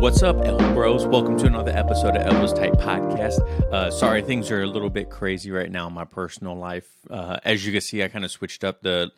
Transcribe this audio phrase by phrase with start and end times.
[0.00, 1.06] What's up, Elbow Bros?
[1.06, 3.38] Welcome to another episode of Elbows Tight Podcast.
[3.70, 6.88] Uh, sorry, things are a little bit crazy right now in my personal life.
[7.10, 9.12] Uh, as you can see, I kind of switched up the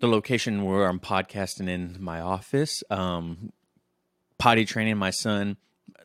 [0.00, 2.84] the location where I'm podcasting in my office.
[2.90, 3.54] Um,
[4.38, 5.56] potty training my son.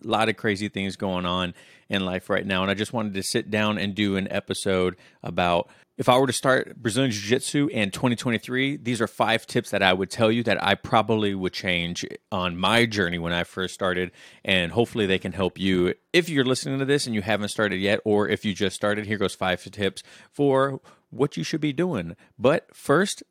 [0.02, 1.54] A lot of crazy things going on
[1.90, 4.96] in life right now, and I just wanted to sit down and do an episode
[5.22, 5.68] about
[5.98, 9.84] if I were to start Brazilian Jiu Jitsu in 2023, these are five tips that
[9.84, 13.76] I would tell you that I probably would change on my journey when I first
[13.76, 14.12] started.
[14.44, 17.78] And hopefully they can help you if you're listening to this and you haven't started
[17.78, 19.06] yet, or if you just started.
[19.06, 20.82] Here goes five tips for
[21.12, 22.16] what you should be doing.
[22.40, 23.22] But first,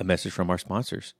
[0.00, 1.14] a message from our sponsors.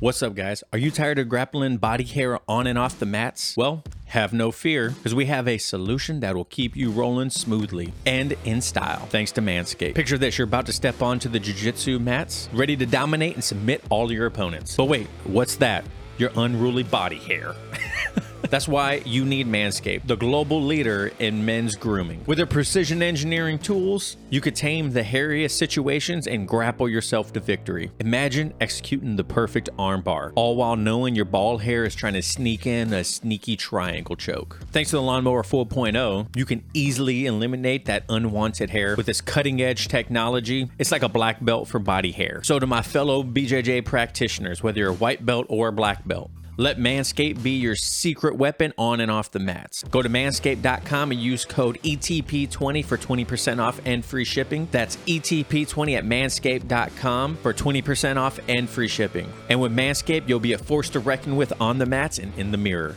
[0.00, 0.64] What's up, guys?
[0.72, 3.54] Are you tired of grappling body hair on and off the mats?
[3.54, 7.92] Well, have no fear, because we have a solution that will keep you rolling smoothly
[8.06, 9.94] and in style, thanks to Manscaped.
[9.94, 13.44] Picture this you're about to step onto the jiu jitsu mats, ready to dominate and
[13.44, 14.74] submit all your opponents.
[14.74, 15.84] But wait, what's that?
[16.16, 17.54] Your unruly body hair.
[18.50, 22.24] That's why you need Manscaped, the global leader in men's grooming.
[22.26, 27.40] With their precision engineering tools, you could tame the hairiest situations and grapple yourself to
[27.40, 27.92] victory.
[28.00, 32.66] Imagine executing the perfect armbar, all while knowing your ball hair is trying to sneak
[32.66, 34.58] in a sneaky triangle choke.
[34.72, 39.62] Thanks to the Lawnmower 4.0, you can easily eliminate that unwanted hair with this cutting
[39.62, 40.68] edge technology.
[40.76, 42.40] It's like a black belt for body hair.
[42.42, 46.32] So, to my fellow BJJ practitioners, whether you're a white belt or a black belt,
[46.60, 49.82] let Manscaped be your secret weapon on and off the mats.
[49.84, 54.68] Go to manscaped.com and use code ETP20 for 20% off and free shipping.
[54.70, 59.32] That's ETP20 at manscaped.com for 20% off and free shipping.
[59.48, 62.52] And with Manscaped, you'll be a force to reckon with on the mats and in
[62.52, 62.96] the mirror.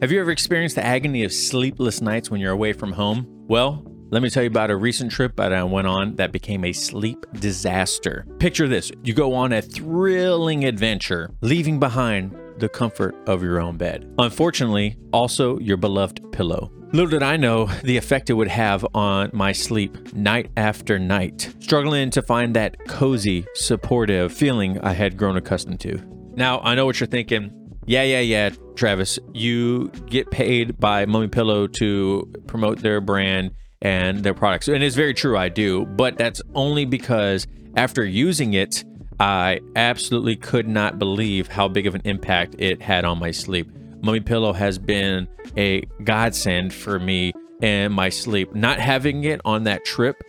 [0.00, 3.26] Have you ever experienced the agony of sleepless nights when you're away from home?
[3.46, 6.64] Well, let me tell you about a recent trip that I went on that became
[6.64, 8.26] a sleep disaster.
[8.38, 13.76] Picture this you go on a thrilling adventure, leaving behind the comfort of your own
[13.76, 14.12] bed.
[14.18, 16.70] Unfortunately, also your beloved pillow.
[16.92, 21.54] Little did I know the effect it would have on my sleep night after night,
[21.60, 26.02] struggling to find that cozy, supportive feeling I had grown accustomed to.
[26.34, 27.52] Now, I know what you're thinking.
[27.86, 34.22] Yeah, yeah, yeah, Travis, you get paid by Mummy Pillow to promote their brand and
[34.22, 34.68] their products.
[34.68, 37.46] And it's very true, I do, but that's only because
[37.76, 38.84] after using it,
[39.20, 43.70] I absolutely could not believe how big of an impact it had on my sleep.
[44.00, 48.54] Mummy Pillow has been a godsend for me and my sleep.
[48.54, 50.22] Not having it on that trip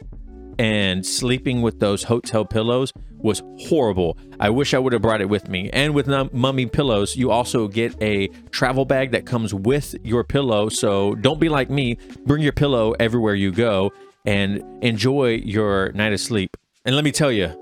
[0.60, 4.18] and sleeping with those hotel pillows was horrible.
[4.42, 5.70] I wish I would have brought it with me.
[5.72, 10.68] And with Mummy Pillows, you also get a travel bag that comes with your pillow.
[10.68, 11.98] So don't be like me.
[12.26, 13.94] Bring your pillow everywhere you go
[14.26, 16.58] and enjoy your night of sleep.
[16.84, 17.56] And let me tell you,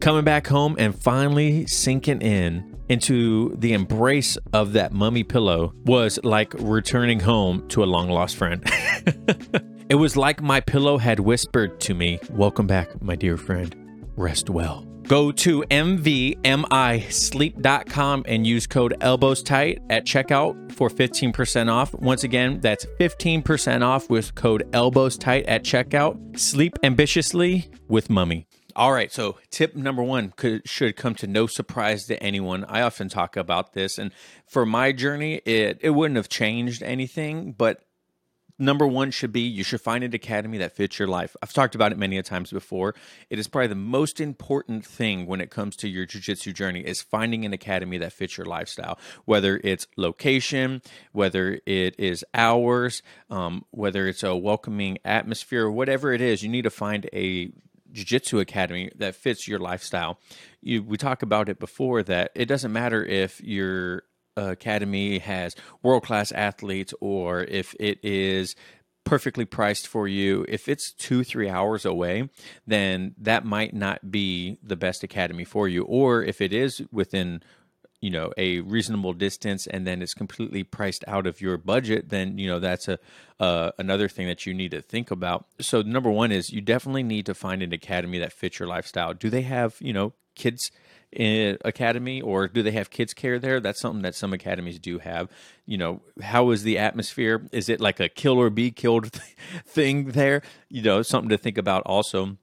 [0.00, 6.20] coming back home and finally sinking in into the embrace of that mummy pillow was
[6.22, 8.62] like returning home to a long lost friend.
[9.88, 13.74] it was like my pillow had whispered to me, Welcome back, my dear friend.
[14.16, 14.86] Rest well.
[15.06, 21.94] Go to mvmisleep.com and use code elbows tight at checkout for 15% off.
[21.94, 26.38] Once again, that's 15% off with code elbows tight at checkout.
[26.38, 28.48] Sleep ambitiously with Mummy.
[28.76, 32.62] All right, so tip number one could, should come to no surprise to anyone.
[32.66, 34.12] I often talk about this, and
[34.46, 37.52] for my journey, it it wouldn't have changed anything.
[37.52, 37.80] But
[38.58, 41.34] number one should be you should find an academy that fits your life.
[41.42, 42.94] I've talked about it many a times before.
[43.30, 47.00] It is probably the most important thing when it comes to your jiu-jitsu journey is
[47.00, 48.98] finding an academy that fits your lifestyle.
[49.24, 50.82] Whether it's location,
[51.12, 56.64] whether it is hours, um, whether it's a welcoming atmosphere, whatever it is, you need
[56.64, 57.52] to find a
[57.96, 60.18] jiu-jitsu academy that fits your lifestyle.
[60.60, 64.02] You, we talk about it before that it doesn't matter if your
[64.36, 68.54] academy has world-class athletes or if it is
[69.04, 70.44] perfectly priced for you.
[70.48, 72.28] If it's two three hours away
[72.66, 75.84] then that might not be the best academy for you.
[75.84, 77.40] Or if it is within
[78.00, 82.38] you know a reasonable distance and then it's completely priced out of your budget then
[82.38, 82.98] you know that's a
[83.38, 85.46] uh, another thing that you need to think about.
[85.60, 89.12] So number one is you definitely need to find an academy that fits your lifestyle.
[89.12, 90.70] Do they have you know kids
[91.12, 93.60] academy or do they have kids care there?
[93.60, 95.30] That's something that some academies do have.
[95.64, 97.46] You know how is the atmosphere?
[97.52, 99.12] Is it like a kill or be killed
[99.66, 100.42] thing there?
[100.68, 102.38] You know something to think about also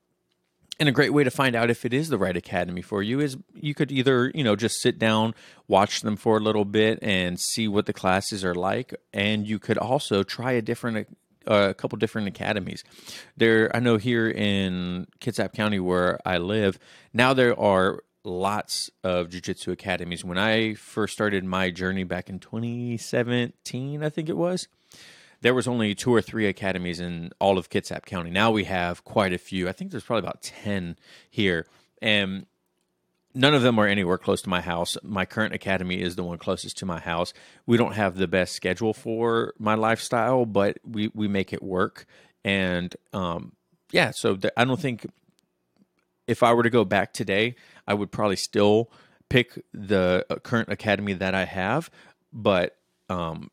[0.79, 3.19] and a great way to find out if it is the right academy for you
[3.19, 5.33] is you could either you know just sit down
[5.67, 9.59] watch them for a little bit and see what the classes are like and you
[9.59, 11.07] could also try a different
[11.45, 12.83] uh, a couple different academies
[13.37, 16.79] there i know here in kitsap county where i live
[17.13, 20.23] now there are lots of jiu-jitsu academies.
[20.23, 24.67] When I first started my journey back in 2017, I think it was,
[25.43, 28.29] there was only two or three academies in all of Kitsap County.
[28.29, 29.67] Now we have quite a few.
[29.67, 30.95] I think there's probably about 10
[31.29, 31.67] here.
[32.01, 32.45] And
[33.35, 34.97] none of them are anywhere close to my house.
[35.03, 37.33] My current academy is the one closest to my house.
[37.65, 42.05] We don't have the best schedule for my lifestyle, but we, we make it work.
[42.45, 43.51] And um,
[43.91, 45.05] yeah, so I don't think
[46.25, 47.55] if I were to go back today,
[47.85, 48.89] I would probably still
[49.27, 51.91] pick the uh, current academy that I have,
[52.31, 52.77] but
[53.09, 53.51] um,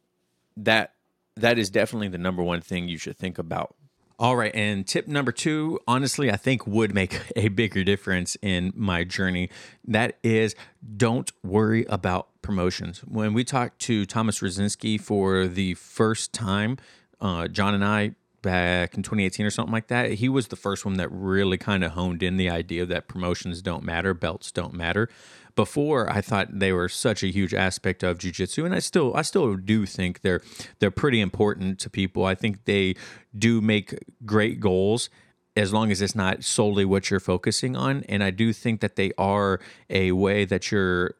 [0.57, 0.93] that
[1.41, 3.75] that is definitely the number one thing you should think about.
[4.19, 8.71] All right, and tip number two, honestly, I think would make a bigger difference in
[8.77, 9.49] my journey.
[9.83, 10.55] That is,
[10.97, 12.99] don't worry about promotions.
[12.99, 16.77] When we talked to Thomas Rosinski for the first time,
[17.19, 20.85] uh, John and I back in 2018 or something like that, he was the first
[20.85, 24.75] one that really kind of honed in the idea that promotions don't matter, belts don't
[24.75, 25.09] matter
[25.55, 29.23] before I thought they were such a huge aspect of jujitsu, and I still I
[29.23, 30.43] still do think they're
[30.79, 32.25] they're pretty important to people.
[32.25, 32.94] I think they
[33.37, 35.11] do make great goals
[35.56, 38.97] as long as it's not solely what you're focusing on, and I do think that
[38.97, 41.14] they are a way that your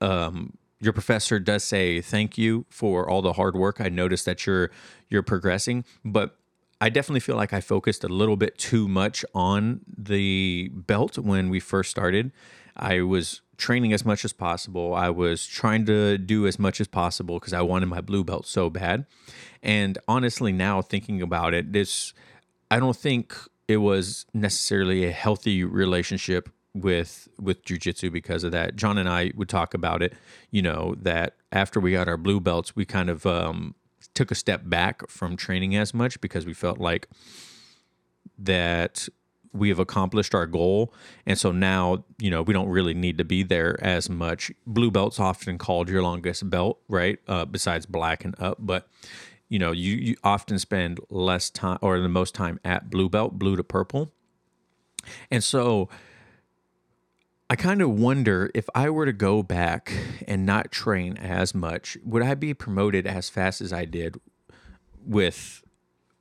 [0.00, 3.80] um your professor does say thank you for all the hard work.
[3.80, 4.70] I noticed that you're
[5.08, 6.36] you're progressing, but
[6.80, 11.48] I definitely feel like I focused a little bit too much on the belt when
[11.48, 12.32] we first started.
[12.76, 14.94] I was training as much as possible.
[14.94, 18.46] I was trying to do as much as possible because I wanted my blue belt
[18.46, 19.06] so bad.
[19.62, 22.12] And honestly, now thinking about it, this
[22.70, 23.34] I don't think
[23.68, 28.76] it was necessarily a healthy relationship with with jujitsu because of that.
[28.76, 30.14] John and I would talk about it.
[30.50, 33.74] You know that after we got our blue belts, we kind of um,
[34.14, 37.08] took a step back from training as much because we felt like
[38.38, 39.08] that
[39.54, 40.92] we have accomplished our goal.
[41.24, 44.52] And so now you know we don't really need to be there as much.
[44.66, 47.18] Blue belt's often called your longest belt right?
[47.26, 48.58] Uh, besides black and up.
[48.60, 48.88] But
[49.48, 53.38] you know you, you often spend less time or the most time at blue belt
[53.38, 54.12] blue to purple.
[55.30, 55.88] And so
[57.50, 59.92] I kind of wonder if I were to go back
[60.26, 64.16] and not train as much, would I be promoted as fast as I did
[65.04, 65.62] with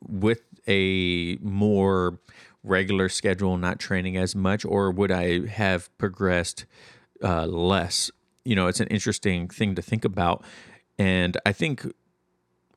[0.05, 2.19] with a more
[2.63, 6.65] regular schedule, not training as much, or would I have progressed
[7.23, 8.09] uh, less?
[8.45, 10.43] You know, it's an interesting thing to think about.
[10.97, 11.85] And I think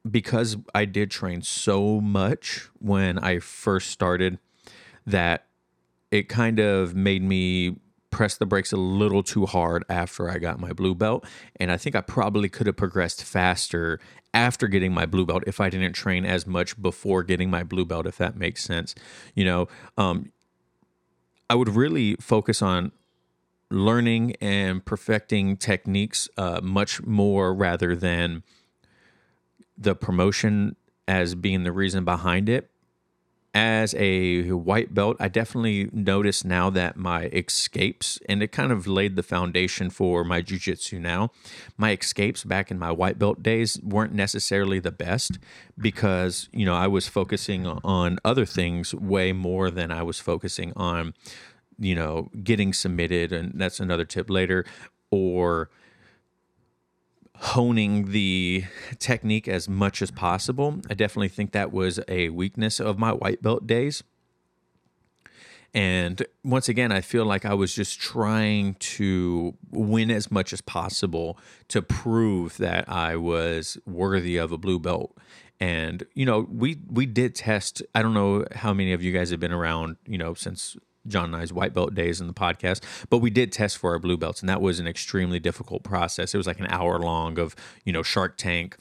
[0.09, 4.39] because I did train so much when I first started,
[5.07, 5.47] that
[6.11, 7.77] it kind of made me
[8.17, 11.27] press the brakes a little too hard after I got my blue belt.
[11.61, 14.01] And I think I probably could have progressed faster
[14.33, 17.85] after getting my blue belt if I didn't train as much before getting my blue
[17.85, 18.95] belt, if that makes sense.
[19.35, 19.69] You know,
[19.99, 20.33] um,
[21.51, 22.91] I would really focus on
[23.71, 28.43] learning and perfecting techniques uh, much more rather than
[29.77, 30.77] the promotion
[31.07, 32.71] as being the reason behind it
[33.57, 38.87] as a white belt, I definitely notice now that my escapes, and it kind of
[38.87, 41.31] laid the foundation for my jujitsu now.
[41.79, 45.39] My escapes back in my white belt days weren't necessarily the best
[45.79, 50.75] because, you know, I was focusing on other things way more than I was focusing
[50.77, 51.15] on,
[51.79, 53.33] you know, getting submitted.
[53.33, 54.67] And that's another tip later.
[55.11, 55.71] Or,
[57.39, 58.65] honing the
[58.99, 60.81] technique as much as possible.
[60.89, 64.03] I definitely think that was a weakness of my white belt days.
[65.75, 70.63] And once again, I feel like I was just trying to win as much as
[70.63, 71.39] possible
[71.69, 75.15] to prove that I was worthy of a blue belt.
[75.61, 77.83] And you know, we we did test.
[77.95, 80.77] I don't know how many of you guys have been around, you know, since
[81.09, 83.99] John and I's white belt days in the podcast, but we did test for our
[83.99, 86.35] blue belts, and that was an extremely difficult process.
[86.35, 88.77] It was like an hour long of you know Shark Tank,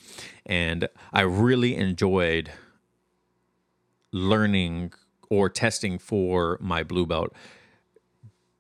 [0.46, 2.52] and I really enjoyed
[4.12, 4.94] learning
[5.30, 7.34] or testing for my blue belt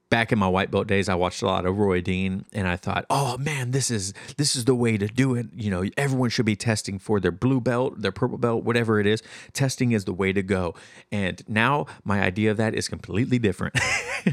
[0.09, 2.75] back in my white belt days, I watched a lot of Roy Dean, and I
[2.75, 5.47] thought, oh man, this is this is the way to do it.
[5.55, 9.07] You know, everyone should be testing for their blue belt, their purple belt, whatever it
[9.07, 9.21] is.
[9.53, 10.75] Testing is the way to go.
[11.12, 13.77] And now my idea of that is completely different.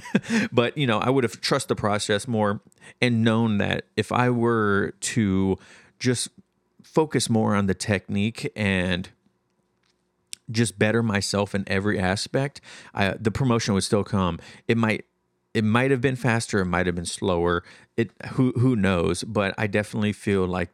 [0.53, 2.61] but you know, I would have trust the process more
[3.01, 5.59] and known that if I were to
[5.99, 6.29] just
[6.83, 9.09] focus more on the technique and
[10.51, 12.61] just better myself in every aspect,
[12.95, 14.39] I, the promotion would still come.
[14.69, 15.07] It might
[15.55, 17.63] it might have been faster, it might have been slower.
[17.97, 20.71] It who who knows, but I definitely feel like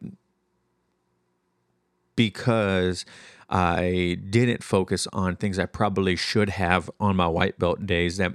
[2.17, 3.05] because
[3.49, 8.35] I didn't focus on things I probably should have on my white belt days that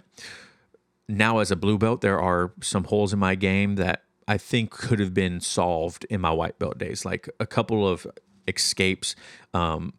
[1.08, 4.72] now as a blue belt, there are some holes in my game that I think
[4.72, 8.08] could have been solved in my white belt days, like a couple of
[8.48, 9.16] escapes.
[9.54, 9.94] Um,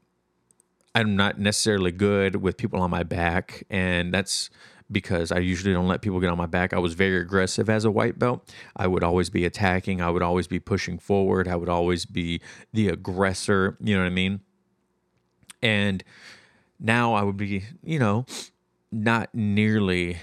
[0.95, 4.49] I'm not necessarily good with people on my back, and that's
[4.91, 6.73] because I usually don't let people get on my back.
[6.73, 8.53] I was very aggressive as a white belt.
[8.77, 12.41] I would always be attacking, I would always be pushing forward, I would always be
[12.73, 14.41] the aggressor, you know what I mean?
[15.63, 16.05] And
[16.79, 18.27] now I would be, you know,
[18.93, 20.19] not nearly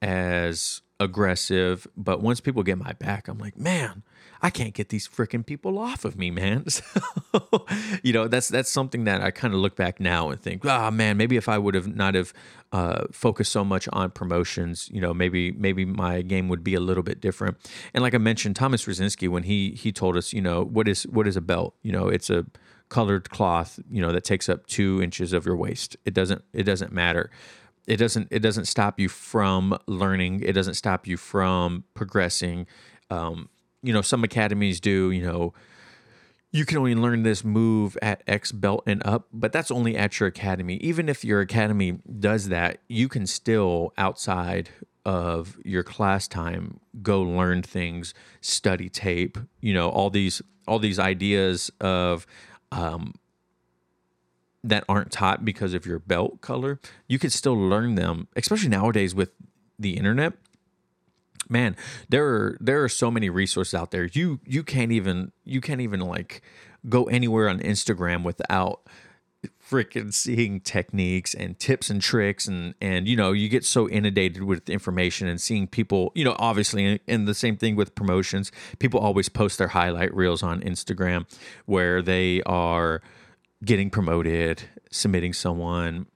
[0.00, 4.02] as aggressive, but once people get my back, I'm like, man,
[4.40, 6.66] I can't get these freaking people off of me, man.
[7.34, 7.66] So,
[8.04, 10.86] you know, that's that's something that I kind of look back now and think, ah,
[10.86, 12.32] oh, man, maybe if I would have not have
[12.72, 16.80] uh, focused so much on promotions, you know, maybe maybe my game would be a
[16.80, 17.56] little bit different.
[17.92, 21.04] And like I mentioned, Thomas Rosinski, when he he told us, you know, what is
[21.04, 21.74] what is a belt?
[21.82, 22.46] You know, it's a
[22.88, 25.96] colored cloth, you know, that takes up two inches of your waist.
[26.04, 27.30] It doesn't it doesn't matter
[27.86, 30.40] it doesn't it doesn't stop you from learning.
[30.40, 32.66] It doesn't stop you from progressing.
[33.10, 33.48] Um,
[33.82, 35.52] you know some academies do you know
[36.50, 40.18] you can only learn this move at x belt and up but that's only at
[40.18, 40.76] your academy.
[40.76, 44.70] Even if your academy does that you can still outside
[45.04, 50.98] of your class time go learn things study tape you know all these all these
[50.98, 52.26] ideas of
[52.72, 53.12] um,
[54.64, 59.14] that aren't taught because of your belt color, you could still learn them, especially nowadays
[59.14, 59.30] with
[59.78, 60.32] the internet.
[61.48, 61.76] Man,
[62.08, 64.04] there are there are so many resources out there.
[64.04, 66.40] You you can't even you can't even like
[66.88, 68.80] go anywhere on Instagram without
[69.70, 74.42] freaking seeing techniques and tips and tricks and and you know you get so inundated
[74.42, 78.98] with information and seeing people you know obviously and the same thing with promotions people
[78.98, 81.26] always post their highlight reels on Instagram
[81.66, 83.02] where they are
[83.64, 86.06] getting promoted, submitting someone.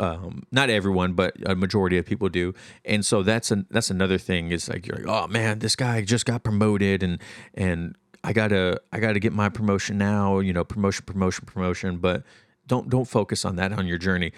[0.00, 2.54] Um, not everyone, but a majority of people do,
[2.84, 4.52] and so that's an that's another thing.
[4.52, 7.18] Is like you're like, oh man, this guy just got promoted, and
[7.54, 10.38] and I gotta I gotta get my promotion now.
[10.38, 11.96] You know, promotion, promotion, promotion.
[11.96, 12.22] But
[12.68, 14.32] don't don't focus on that on your journey.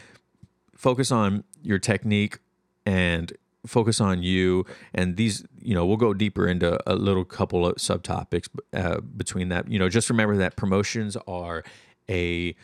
[0.75, 2.39] Focus on your technique
[2.87, 3.35] and
[3.67, 4.65] focus on you
[4.95, 9.51] and these you know we'll go deeper into a little couple of subtopics uh, between
[9.51, 11.63] that you know just remember that promotions are
[12.11, 12.55] a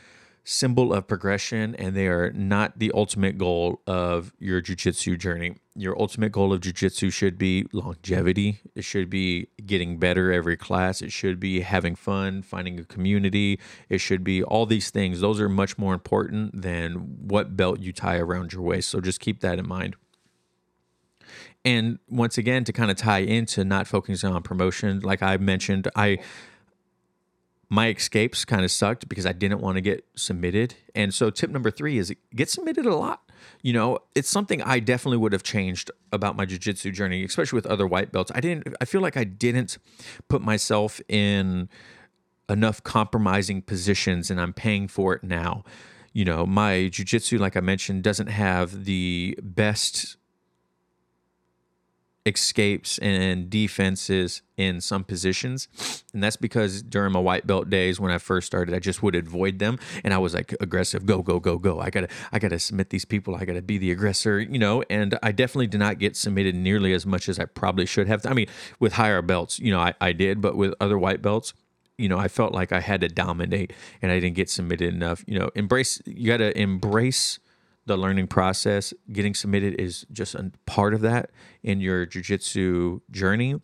[0.49, 5.57] symbol of progression and they are not the ultimate goal of your jiu-jitsu journey.
[5.75, 8.61] Your ultimate goal of jiu-jitsu should be longevity.
[8.77, 11.03] It should be getting better every class.
[11.03, 13.59] It should be having fun, finding a community.
[13.89, 15.21] It should be all these things.
[15.21, 16.95] Those are much more important than
[17.27, 18.89] what belt you tie around your waist.
[18.89, 19.97] So just keep that in mind.
[21.65, 25.89] And once again, to kind of tie into not focusing on promotion, like I mentioned,
[25.97, 26.19] I
[27.69, 30.75] my escapes kind of sucked because I didn't want to get submitted.
[30.95, 33.23] And so tip number three is get submitted a lot.
[33.63, 37.67] You know, it's something I definitely would have changed about my jujitsu journey, especially with
[37.67, 38.31] other white belts.
[38.35, 39.79] I didn't I feel like I didn't
[40.29, 41.69] put myself in
[42.49, 45.65] enough compromising positions and I'm paying for it now.
[46.13, 50.17] You know, my jujitsu, like I mentioned, doesn't have the best
[52.27, 55.69] escapes and defenses in some positions.
[56.13, 59.15] And that's because during my white belt days when I first started, I just would
[59.15, 61.81] avoid them and I was like aggressive, go, go, go, go.
[61.81, 63.37] I gotta I gotta submit these people.
[63.37, 66.93] I gotta be the aggressor, you know, and I definitely did not get submitted nearly
[66.93, 68.27] as much as I probably should have.
[68.27, 68.49] I mean,
[68.81, 71.55] with higher belts, you know, I, I did, but with other white belts,
[71.97, 75.25] you know, I felt like I had to dominate and I didn't get submitted enough.
[75.27, 77.39] You know, embrace you gotta embrace
[77.87, 78.93] the learning process.
[79.11, 81.31] Getting submitted is just a part of that
[81.63, 83.61] in your jujitsu journey.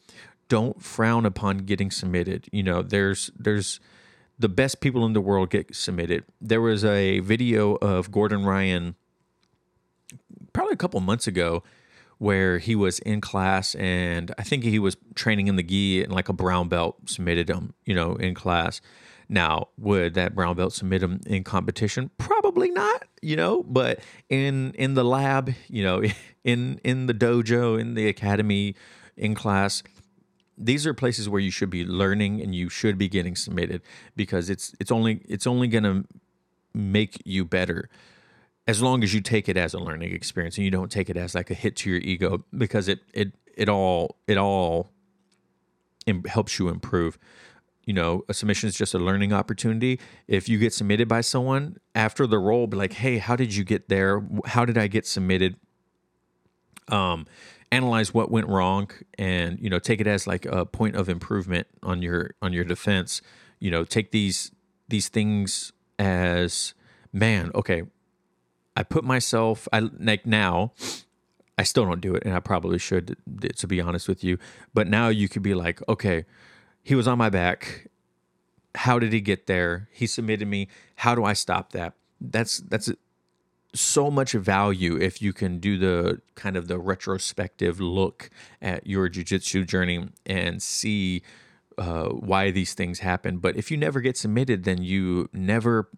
[0.49, 2.49] Don't frown upon getting submitted.
[2.53, 3.81] You know, there's there's
[4.39, 6.25] the best people in the world get submitted.
[6.41, 8.97] There was a video of Gordon Ryan
[10.53, 11.63] probably a couple months ago
[12.19, 16.13] where he was in class and I think he was training in the gi and
[16.13, 18.81] like a brown belt submitted him, you know, in class.
[19.33, 22.11] Now, would that brown belt submit him in competition?
[22.19, 26.03] Probably not, you know, but in in the lab, you know,
[26.45, 28.75] in in the dojo, in the academy,
[29.17, 29.83] in class,
[30.59, 33.81] these are places where you should be learning and you should be getting submitted
[34.17, 36.05] because it's it's only it's only going to
[36.75, 37.89] make you better
[38.67, 41.17] as long as you take it as a learning experience and you don't take it
[41.17, 44.91] as like a hit to your ego because it it it all it all
[46.27, 47.19] helps you improve
[47.85, 49.99] you know, a submission is just a learning opportunity.
[50.29, 53.65] If you get submitted by someone after the roll, be like, hey, how did you
[53.65, 54.23] get there?
[54.47, 55.57] How did I get submitted?
[56.89, 57.27] Um,
[57.71, 61.67] analyze what went wrong and you know take it as like a point of improvement
[61.83, 63.23] on your on your defense
[63.61, 64.51] you know take these
[64.89, 66.75] these things as
[67.15, 67.83] man okay
[68.77, 70.71] i put myself i like now
[71.59, 73.17] I still don't do it, and I probably should,
[73.57, 74.39] to be honest with you.
[74.73, 76.25] But now you could be like, okay,
[76.83, 77.89] he was on my back.
[78.75, 79.89] How did he get there?
[79.93, 80.69] He submitted me.
[80.97, 81.95] How do I stop that?
[82.21, 82.91] That's that's
[83.75, 88.29] so much value if you can do the kind of the retrospective look
[88.61, 91.23] at your jujitsu journey and see
[91.79, 93.39] uh, why these things happen.
[93.39, 95.89] But if you never get submitted, then you never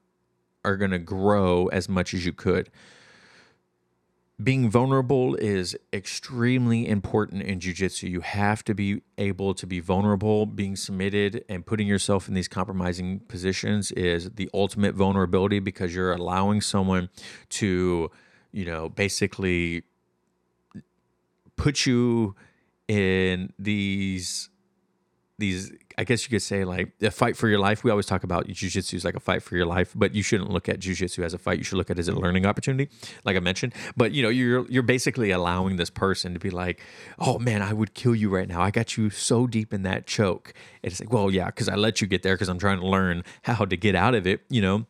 [0.64, 2.70] are going to grow as much as you could
[4.42, 8.08] being vulnerable is extremely important in jiu-jitsu.
[8.08, 10.44] You have to be able to be vulnerable.
[10.44, 16.12] Being submitted and putting yourself in these compromising positions is the ultimate vulnerability because you're
[16.12, 17.10] allowing someone
[17.50, 18.10] to
[18.50, 19.84] you know basically
[21.56, 22.34] put you
[22.88, 24.50] in these
[25.38, 27.84] these I guess you could say like a fight for your life.
[27.84, 30.50] We always talk about jujitsu is like a fight for your life, but you shouldn't
[30.50, 31.58] look at jujitsu as a fight.
[31.58, 32.90] You should look at it as a learning opportunity,
[33.24, 33.74] like I mentioned.
[33.96, 36.80] But you know, you're you're basically allowing this person to be like,
[37.18, 38.60] "Oh man, I would kill you right now.
[38.60, 42.00] I got you so deep in that choke." It's like, "Well, yeah, because I let
[42.00, 44.62] you get there because I'm trying to learn how to get out of it." You
[44.62, 44.86] know,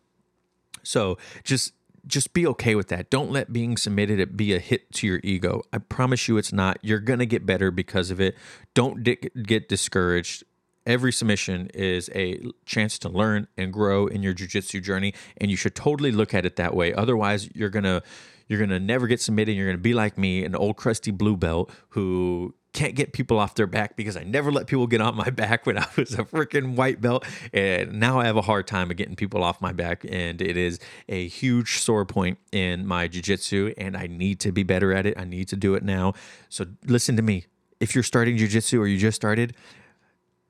[0.83, 1.73] so just
[2.07, 3.11] just be okay with that.
[3.11, 5.63] Don't let being submitted be a hit to your ego.
[5.73, 6.79] I promise you it's not.
[6.83, 8.37] You're going to get better because of it.
[8.75, 10.45] Don't di- get discouraged.
[10.87, 15.57] Every submission is a chance to learn and grow in your jujitsu journey, and you
[15.57, 16.93] should totally look at it that way.
[16.93, 18.03] Otherwise, you're gonna
[18.49, 19.53] you're gonna never get submitted.
[19.53, 23.55] You're gonna be like me, an old crusty blue belt who can't get people off
[23.55, 26.25] their back because I never let people get on my back when I was a
[26.25, 27.25] freaking white belt.
[27.55, 30.05] And now I have a hard time of getting people off my back.
[30.07, 30.79] And it is
[31.09, 33.73] a huge sore point in my jujitsu.
[33.79, 35.15] And I need to be better at it.
[35.17, 36.13] I need to do it now.
[36.51, 37.47] So listen to me.
[37.81, 39.55] If you're starting jujitsu or you just started,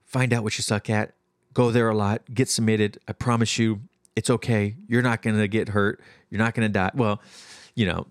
[0.04, 1.14] find out what you suck at.
[1.52, 2.22] Go there a lot.
[2.32, 2.98] Get submitted.
[3.06, 3.80] I promise you,
[4.16, 4.76] it's okay.
[4.88, 6.00] You're not going to get hurt.
[6.30, 6.90] You're not going to die.
[6.94, 7.20] Well,
[7.74, 8.06] you know,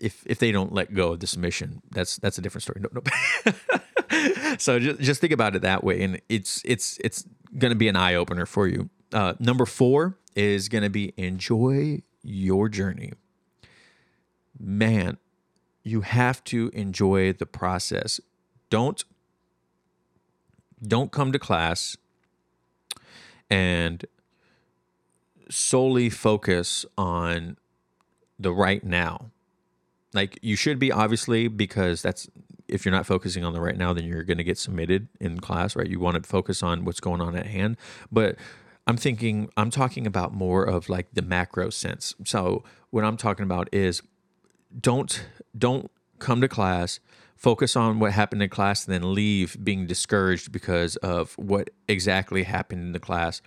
[0.00, 2.80] if if they don't let go of the submission, that's that's a different story.
[2.80, 4.56] No, no.
[4.58, 7.24] so just just think about it that way, and it's it's it's
[7.56, 8.90] going to be an eye opener for you.
[9.12, 13.12] Uh, number four is going to be enjoy your journey.
[14.58, 15.18] Man,
[15.82, 18.20] you have to enjoy the process.
[18.70, 19.04] Don't
[20.86, 21.96] don't come to class
[23.50, 24.04] and
[25.50, 27.56] solely focus on
[28.38, 29.30] the right now
[30.14, 32.28] like you should be obviously because that's
[32.66, 35.40] if you're not focusing on the right now then you're going to get submitted in
[35.40, 35.88] class right?
[35.88, 37.76] You want to focus on what's going on at hand.
[38.10, 38.36] But
[38.86, 42.14] i'm thinking i'm talking about more of like the macro sense.
[42.24, 44.02] So what i'm talking about is
[44.78, 45.24] don't
[45.56, 47.00] don't come to class
[47.38, 52.42] focus on what happened in class and then leave being discouraged because of what exactly
[52.42, 53.40] happened in the class.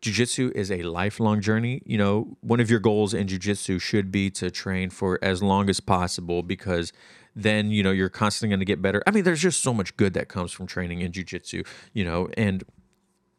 [0.00, 1.82] Jiu-jitsu is a lifelong journey.
[1.84, 5.68] You know, one of your goals in jiu-jitsu should be to train for as long
[5.68, 6.92] as possible because
[7.36, 9.02] then, you know, you're constantly going to get better.
[9.06, 12.30] I mean, there's just so much good that comes from training in jiu-jitsu, you know,
[12.38, 12.64] and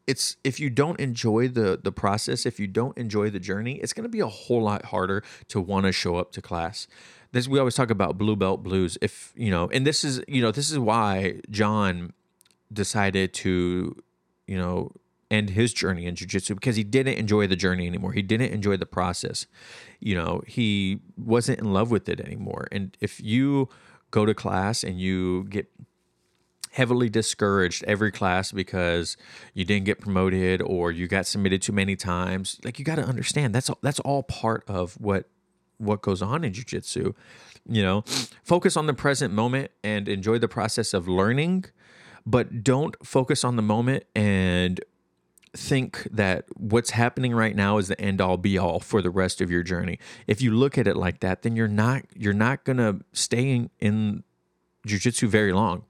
[0.06, 3.92] it's if you don't enjoy the the process, if you don't enjoy the journey, it's
[3.92, 6.88] going to be a whole lot harder to want to show up to class
[7.36, 8.98] this we always talk about blue belt blues.
[9.02, 12.14] If you know and this is you know this is why john
[12.72, 13.96] decided to
[14.48, 14.92] you know
[15.30, 18.14] end his journey in jiu-jitsu because he didn't enjoy the journey anymore.
[18.14, 19.48] He didn't enjoy the process.
[20.00, 22.68] You know he wasn't in love with it anymore.
[22.72, 23.70] And if you
[24.12, 25.68] go to class and you get
[26.72, 29.18] heavily discouraged every class because
[29.54, 33.02] you didn't get promoted or you got submitted too many times like you got to
[33.04, 35.30] understand that's all, that's all part of what
[35.78, 37.14] what goes on in jiu-jitsu
[37.68, 38.04] you know?
[38.44, 41.66] Focus on the present moment and enjoy the process of learning
[42.26, 44.84] but don't focus on the moment and
[45.56, 49.40] think that what's happening right now is the end all be all for the rest
[49.40, 50.00] of your journey.
[50.28, 53.70] If you look at it like that then you're not you're not to stay in,
[53.80, 54.24] in
[54.86, 55.84] jiu-jitsu very long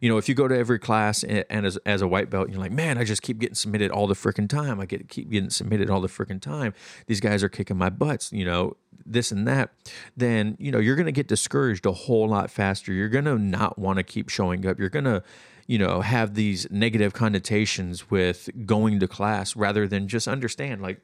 [0.00, 2.48] you know, if you go to every class and, and as, as a white belt,
[2.48, 4.80] you're like, man, I just keep getting submitted all the freaking time.
[4.80, 6.74] I get keep getting submitted all the freaking time.
[7.06, 9.70] These guys are kicking my butts, you know, this and that.
[10.16, 12.92] Then, you know, you're going to get discouraged a whole lot faster.
[12.92, 14.78] You're going to not want to keep showing up.
[14.78, 15.22] You're going to,
[15.66, 21.00] you know, have these negative connotations with going to class rather than just understand like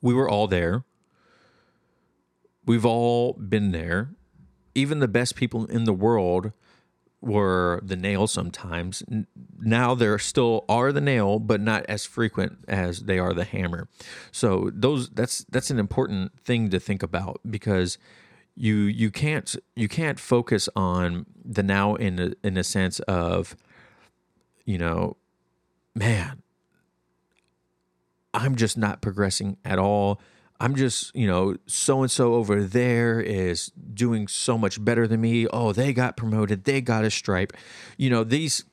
[0.00, 0.84] we were all there.
[2.66, 4.10] We've all been there.
[4.74, 6.52] Even the best people in the world
[7.20, 9.02] were the nail sometimes.
[9.58, 13.88] Now there still are the nail, but not as frequent as they are the hammer.
[14.32, 17.98] So those that's that's an important thing to think about because
[18.56, 23.56] you you can't you can't focus on the now in a, in a sense of
[24.64, 25.16] you know
[25.94, 26.42] man
[28.32, 30.20] I'm just not progressing at all.
[30.60, 35.22] I'm just, you know, so and so over there is doing so much better than
[35.22, 35.46] me.
[35.48, 37.54] Oh, they got promoted, they got a stripe.
[37.96, 38.64] You know, these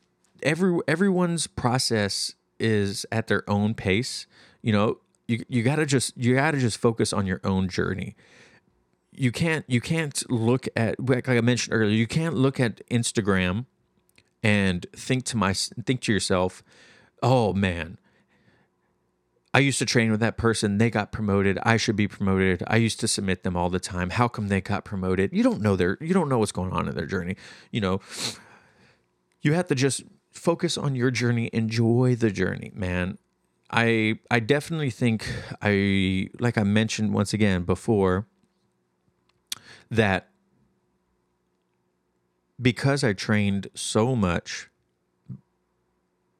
[0.43, 4.27] every everyone's process is at their own pace.
[4.61, 4.97] You know,
[5.27, 8.15] you you got to just you got to just focus on your own journey.
[9.13, 13.65] You can't you can't look at like I mentioned earlier, you can't look at Instagram
[14.43, 16.63] and think to my think to yourself,
[17.23, 17.97] "Oh man,
[19.57, 20.77] I used to train with that person.
[20.77, 21.57] They got promoted.
[21.63, 22.61] I should be promoted.
[22.67, 24.11] I used to submit them all the time.
[24.11, 25.33] How come they got promoted?
[25.33, 27.37] You don't know their you don't know what's going on in their journey.
[27.71, 27.99] You know,
[29.41, 33.17] you have to just focus on your journey, enjoy the journey, man.
[33.71, 35.27] I I definitely think
[35.59, 38.27] I like I mentioned once again before
[39.89, 40.29] that
[42.61, 44.69] because I trained so much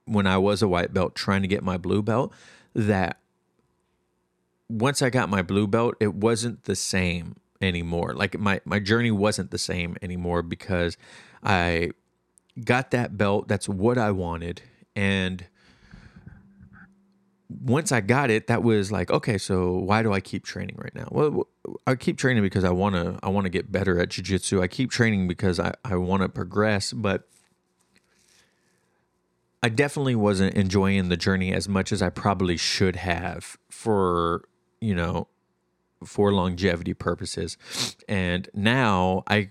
[0.06, 2.32] when I was a white belt trying to get my blue belt
[2.78, 3.20] that
[4.70, 9.12] once I got my blue belt it wasn't the same anymore like my my journey
[9.12, 10.96] wasn't the same anymore because
[11.44, 11.92] I
[12.64, 14.62] got that belt that's what I wanted
[14.96, 15.46] and
[17.50, 20.94] once I got it, that was like, okay, so why do I keep training right
[20.94, 21.08] now?
[21.12, 21.48] Well,
[21.86, 24.62] I keep training because I want to I want to get better at jiu-jitsu.
[24.62, 27.28] I keep training because I I want to progress, but
[29.64, 34.44] I definitely wasn't enjoying the journey as much as I probably should have for,
[34.80, 35.28] you know,
[36.06, 37.58] for longevity purposes.
[38.08, 39.50] And now I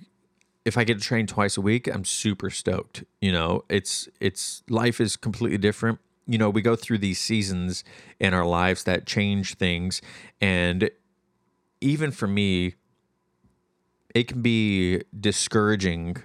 [0.65, 3.05] if I get to train twice a week, I'm super stoked.
[3.21, 7.85] You know, it's it's life is completely different you know, we go through these seasons
[8.19, 10.03] in our lives that change things.
[10.41, 10.91] And
[11.81, 12.75] even for me,
[14.15, 16.17] it can be discouraging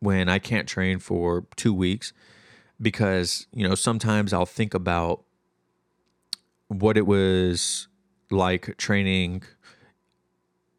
[0.00, 2.12] when I can't train for two weeks
[2.80, 5.24] because, you know, sometimes I'll think about
[6.68, 7.88] what it was
[8.30, 9.42] like training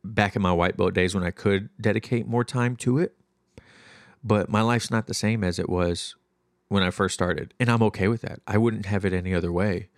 [0.04, 3.16] back in my white belt days when I could dedicate more time to it.
[4.24, 6.16] But my life's not the same as it was
[6.68, 8.40] when I first started, and I'm okay with that.
[8.48, 9.90] I wouldn't have it any other way,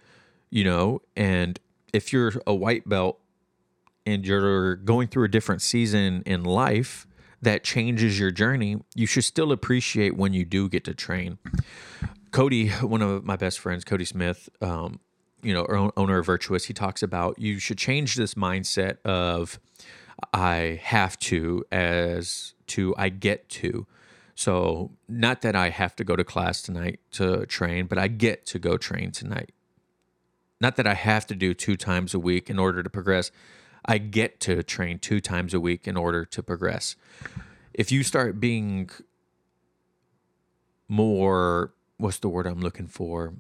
[0.50, 1.02] you know.
[1.16, 1.60] And
[1.94, 3.20] if you're a white belt
[4.06, 7.08] and you're going through a different season in life
[7.42, 11.38] that changes your journey, you should still appreciate when you do get to train.
[12.32, 15.00] Cody, one of my best friends, Cody Smith, um,
[15.44, 19.60] you know, owner of Virtuous, he talks about you should change this mindset of
[20.34, 23.86] I have to as to I get to
[24.38, 28.46] so, not that I have to go to class tonight to train, but I get
[28.46, 29.52] to go train tonight.
[30.62, 33.32] Not that I have to do two times a week in order to progress.
[33.88, 36.96] I get to train two times a week in order to progress.
[37.74, 38.90] If you start being
[40.88, 43.36] more, what's the word I'm looking for?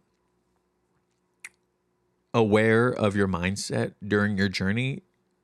[2.34, 5.02] Aware of your mindset during your journey,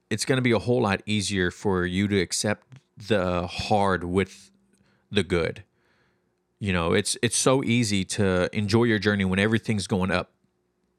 [0.09, 4.51] it's going to be a whole lot easier for you to accept the hard with
[5.11, 5.63] the good.
[6.59, 10.31] You know, it's it's so easy to enjoy your journey when everything's going up.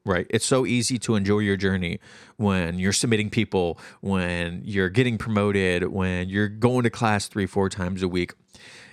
[0.06, 0.26] Right?
[0.28, 1.98] It's so easy to enjoy your journey
[2.36, 7.70] when you're submitting people, when you're getting promoted, when you're going to class 3 4
[7.70, 8.34] times a week.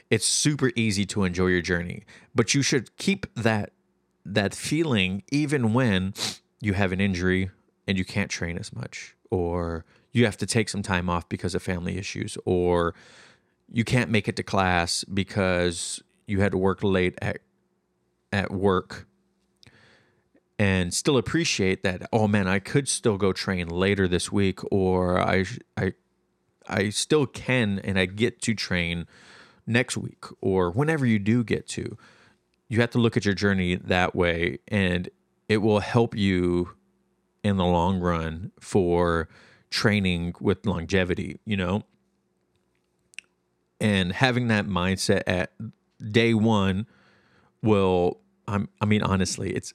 [0.10, 2.04] It's super easy to enjoy your journey,
[2.36, 3.71] but you should keep that
[4.26, 6.13] that feeling even when
[6.60, 7.50] you have an injury
[7.88, 11.56] and you can't train as much or you have to take some time off because
[11.56, 12.93] of family issues or
[13.71, 17.39] you can't make it to class because you had to work late at
[18.32, 19.08] at work
[20.62, 25.19] and still appreciate that oh man I could still go train later this week or
[25.19, 25.45] I
[25.76, 25.93] I
[26.67, 29.08] I still can and I get to train
[29.65, 31.97] next week or whenever you do get to.
[32.69, 35.10] You have to look at your journey that way and
[35.50, 36.76] it will help you
[37.43, 39.30] in the long run for
[39.71, 41.82] training with longevity you know?
[43.80, 45.54] And having that mindset at
[46.12, 46.86] day one
[47.63, 49.74] will I'm, i mean honestly it's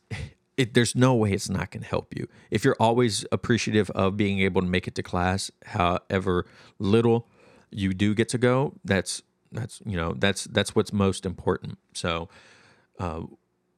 [0.57, 2.29] it, there's no way it's not going to help you.
[2.51, 6.47] If you're always appreciative of being able to make it to class however
[6.79, 7.29] little
[7.71, 11.79] you do get to go that's that's you know that's that's what's most important.
[11.95, 12.29] So
[12.99, 13.23] uh,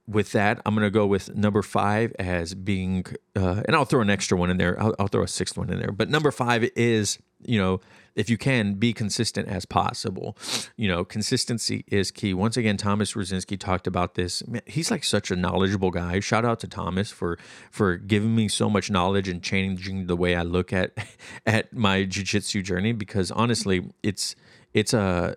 [0.07, 3.05] with that i'm going to go with number five as being
[3.37, 4.81] uh, and i'll throw an extra one in there.
[4.81, 5.93] I'll, I'll throw a sixth one in there.
[5.93, 7.81] But number five is you know
[8.19, 10.37] if you can be consistent as possible.
[10.77, 12.35] You know consistency is key.
[12.35, 14.43] Once again thomas Rosinski talked about this.
[14.67, 16.19] He's like such a knowledgeable guy.
[16.21, 17.39] Shout out to thomas for
[17.71, 20.93] for giving me so much knowledge and changing the way i look at
[21.47, 24.35] at my jiu-jitsu journey because honestly it's
[24.75, 25.35] it's a uh,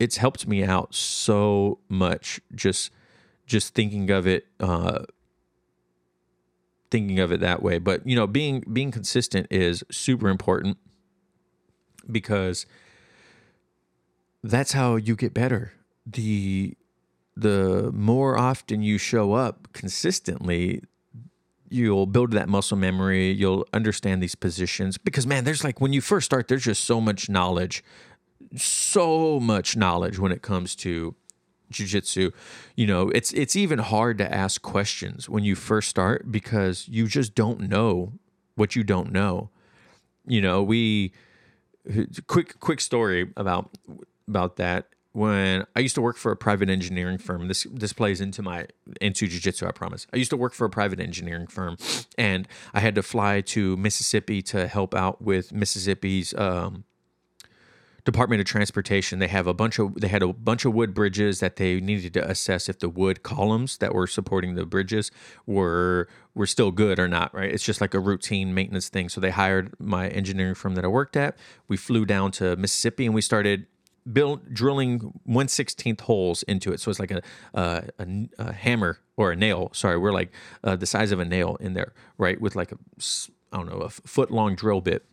[0.00, 2.90] it's helped me out so much just
[3.46, 5.04] just thinking of it uh
[6.94, 7.78] thinking of it that way.
[7.78, 10.78] But you know, being being consistent is super important
[12.10, 12.66] because
[14.42, 15.72] that's how you get better.
[16.06, 16.76] The
[17.36, 20.82] the more often you show up consistently,
[21.68, 26.00] you'll build that muscle memory, you'll understand these positions because man, there's like when you
[26.00, 27.82] first start there's just so much knowledge,
[28.56, 31.14] so much knowledge when it comes to
[31.72, 32.32] jujitsu.
[32.76, 37.06] You know, it's it's even hard to ask questions when you first start because you
[37.06, 38.12] just don't know
[38.54, 39.50] what you don't know.
[40.26, 41.12] You know, we
[42.26, 43.70] quick quick story about
[44.26, 47.48] about that when I used to work for a private engineering firm.
[47.48, 48.66] This this plays into my
[49.00, 49.66] into jujitsu.
[49.66, 50.06] I promise.
[50.12, 51.76] I used to work for a private engineering firm,
[52.18, 56.84] and I had to fly to Mississippi to help out with Mississippi's um,
[58.04, 59.18] Department of Transportation.
[59.18, 62.12] They have a bunch of they had a bunch of wood bridges that they needed
[62.14, 65.10] to assess if the wood columns that were supporting the bridges
[65.46, 67.34] were were still good or not.
[67.34, 67.50] Right?
[67.50, 69.08] It's just like a routine maintenance thing.
[69.08, 71.36] So they hired my engineering firm that I worked at.
[71.66, 73.66] We flew down to Mississippi and we started
[74.12, 77.22] build drilling 116th holes into it so it's like a,
[77.54, 77.84] a,
[78.38, 80.30] a hammer or a nail sorry we're like
[80.62, 82.76] uh, the size of a nail in there right with like a
[83.50, 85.06] i don't know a foot long drill bit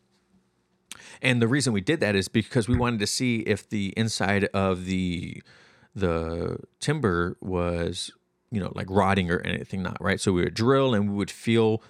[1.22, 4.46] and the reason we did that is because we wanted to see if the inside
[4.54, 5.42] of the
[5.96, 8.12] the timber was
[8.52, 11.32] you know like rotting or anything not right so we would drill and we would
[11.32, 11.82] feel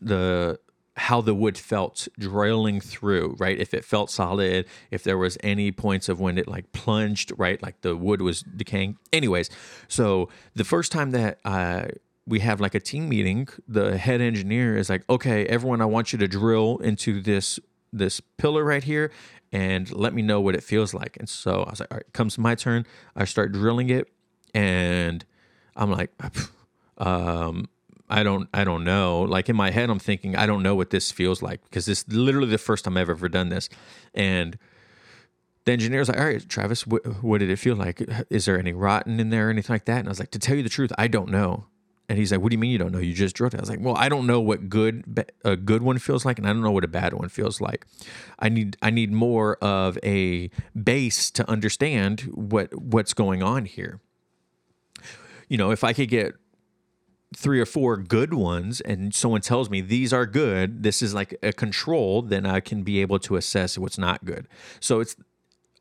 [0.00, 0.58] the
[0.96, 3.58] how the wood felt drilling through, right?
[3.58, 7.60] If it felt solid, if there was any points of when it like plunged, right?
[7.62, 8.98] Like the wood was decaying.
[9.12, 9.50] Anyways,
[9.88, 11.86] so the first time that uh,
[12.26, 16.12] we have like a team meeting, the head engineer is like, okay, everyone, I want
[16.12, 17.58] you to drill into this
[17.98, 19.10] this pillar right here
[19.52, 21.16] and let me know what it feels like.
[21.18, 22.86] And so I was like, all right, comes my turn.
[23.14, 24.08] I start drilling it
[24.52, 25.24] and
[25.76, 26.10] I'm like,
[26.98, 27.68] um,
[28.08, 29.22] I don't I don't know.
[29.22, 32.00] Like in my head, I'm thinking I don't know what this feels like because this
[32.00, 33.68] is literally the first time I've ever done this.
[34.14, 34.58] And
[35.64, 38.02] the engineer's like, "All right, Travis, what, what did it feel like?
[38.28, 40.38] Is there any rotten in there or anything like that?" And I was like, "To
[40.38, 41.66] tell you the truth, I don't know."
[42.08, 42.98] And he's like, "What do you mean you don't know?
[42.98, 45.82] You just drilled it." I was like, "Well, I don't know what good a good
[45.82, 47.86] one feels like, and I don't know what a bad one feels like.
[48.38, 54.00] I need I need more of a base to understand what what's going on here.
[55.48, 56.34] You know, if I could get
[57.36, 61.36] three or four good ones and someone tells me these are good, this is like
[61.42, 64.46] a control, then I can be able to assess what's not good.
[64.80, 65.16] So it's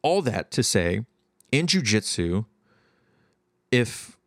[0.02, 1.06] all that to say
[1.52, 2.46] in jujitsu,
[3.72, 4.18] if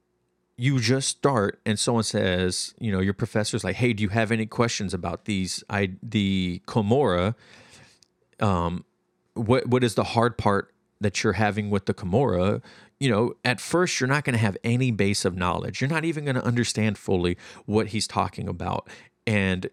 [0.56, 4.32] you just start and someone says, you know, your professor's like, hey, do you have
[4.32, 7.34] any questions about these I the Kimura?
[8.40, 8.84] Um,
[9.34, 12.62] what what is the hard part that you're having with the Kimura?
[12.98, 15.80] you know, at first you're not going to have any base of knowledge.
[15.80, 18.88] You're not even going to understand fully what he's talking about.
[19.26, 19.68] And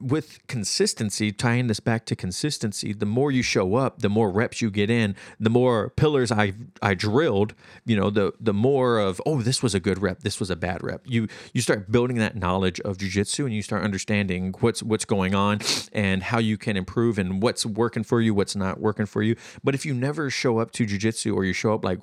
[0.00, 4.62] with consistency, tying this back to consistency, the more you show up, the more reps
[4.62, 9.20] you get in, the more pillars I I drilled, you know, the the more of
[9.26, 11.02] oh, this was a good rep, this was a bad rep.
[11.04, 15.34] You you start building that knowledge of jujitsu and you start understanding what's what's going
[15.34, 15.58] on
[15.92, 19.34] and how you can improve and what's working for you, what's not working for you.
[19.64, 21.98] But if you never show up to jujitsu or you show up like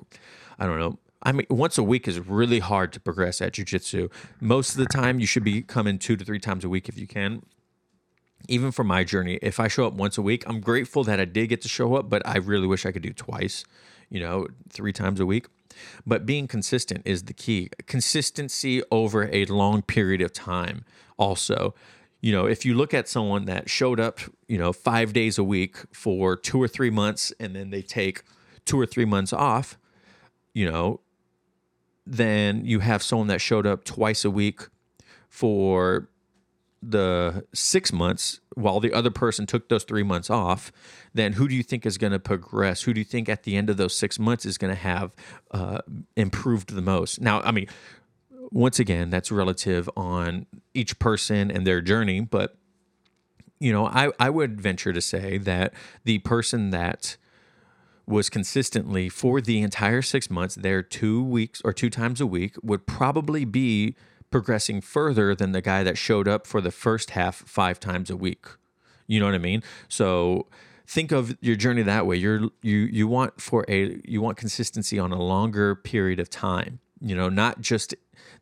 [0.58, 4.12] I don't know, I mean, once a week is really hard to progress at jujitsu.
[4.40, 6.98] Most of the time, you should be coming two to three times a week if
[6.98, 7.42] you can
[8.48, 11.24] even for my journey, if I show up once a week, I'm grateful that I
[11.24, 13.64] did get to show up, but I really wish I could do twice,
[14.10, 15.46] you know, three times a week.
[16.06, 17.70] But being consistent is the key.
[17.86, 20.84] Consistency over a long period of time,
[21.16, 21.74] also.
[22.20, 25.44] You know, if you look at someone that showed up, you know, five days a
[25.44, 28.22] week for two or three months and then they take
[28.64, 29.78] two or three months off,
[30.54, 31.00] you know,
[32.06, 34.62] then you have someone that showed up twice a week
[35.28, 36.08] for
[36.82, 40.72] the six months while the other person took those three months off,
[41.14, 42.82] then who do you think is going to progress?
[42.82, 45.12] Who do you think at the end of those six months is going to have
[45.50, 45.80] uh,
[46.16, 47.20] improved the most?
[47.20, 47.66] Now, I mean,
[48.50, 52.56] once again, that's relative on each person and their journey, but
[53.58, 55.72] you know, I, I would venture to say that
[56.04, 57.16] the person that
[58.06, 62.54] was consistently for the entire six months there two weeks or two times a week
[62.62, 63.96] would probably be
[64.30, 68.16] progressing further than the guy that showed up for the first half five times a
[68.16, 68.46] week.
[69.06, 69.62] You know what I mean?
[69.88, 70.46] So
[70.86, 72.16] think of your journey that way.
[72.16, 76.80] You're you you want for a you want consistency on a longer period of time.
[77.00, 77.94] You know, not just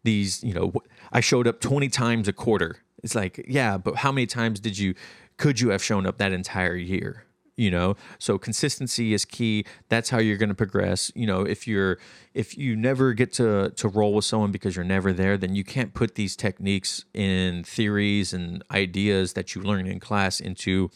[0.05, 0.73] these, you know,
[1.13, 2.77] I showed up 20 times a quarter.
[3.03, 4.95] It's like, yeah, but how many times did you
[5.37, 7.25] could you have shown up that entire year?
[7.57, 7.97] You know?
[8.19, 9.65] So consistency is key.
[9.89, 11.11] That's how you're going to progress.
[11.15, 11.99] You know if you're
[12.35, 15.65] if you never get to to roll with someone because you're never there then you
[15.65, 20.91] can't put these techniques in theories and ideas that you learn in class into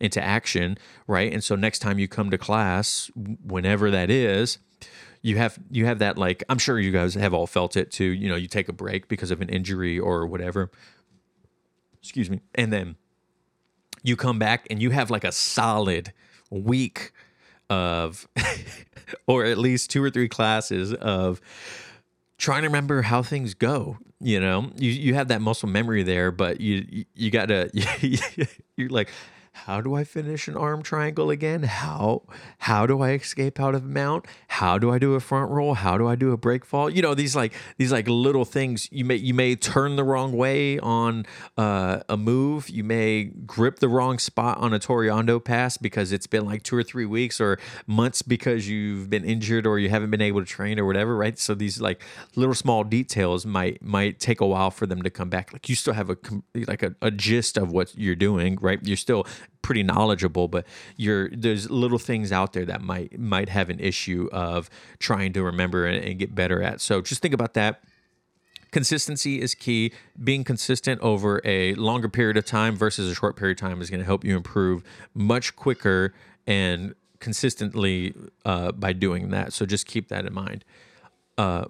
[0.00, 1.32] into action right?
[1.32, 4.58] And so next time you come to class whenever that is
[5.22, 8.04] you have you have that like i'm sure you guys have all felt it too
[8.04, 10.70] you know you take a break because of an injury or whatever.
[12.02, 12.40] Excuse me.
[12.56, 12.96] And then
[14.02, 16.12] you come back and you have like a solid
[16.50, 17.12] week
[17.70, 18.28] of
[19.26, 21.40] or at least two or three classes of
[22.38, 24.70] trying to remember how things go you know?
[24.76, 27.70] You you have that muscle memory there but you you, you got to
[28.76, 29.10] you're like
[29.52, 31.62] how do I finish an arm triangle again?
[31.62, 32.22] How
[32.58, 34.26] how do I escape out of mount?
[34.48, 35.74] How do I do a front roll?
[35.74, 36.88] How do I do a break fall?
[36.88, 38.88] You know these like these like little things.
[38.90, 42.70] You may you may turn the wrong way on uh, a move.
[42.70, 46.76] You may grip the wrong spot on a Toreando pass because it's been like two
[46.76, 50.46] or three weeks or months because you've been injured or you haven't been able to
[50.46, 51.14] train or whatever.
[51.14, 51.38] Right.
[51.38, 52.02] So these like
[52.34, 55.52] little small details might might take a while for them to come back.
[55.52, 56.16] Like you still have a
[56.66, 58.58] like a, a gist of what you're doing.
[58.60, 58.80] Right.
[58.82, 59.26] You're still
[59.62, 64.28] pretty knowledgeable, but you're there's little things out there that might might have an issue
[64.32, 66.80] of trying to remember and, and get better at.
[66.80, 67.82] So just think about that.
[68.70, 69.92] Consistency is key.
[70.22, 73.90] Being consistent over a longer period of time versus a short period of time is
[73.90, 74.82] going to help you improve
[75.14, 76.14] much quicker
[76.46, 79.52] and consistently uh, by doing that.
[79.52, 80.64] So just keep that in mind.
[81.36, 81.66] Uh,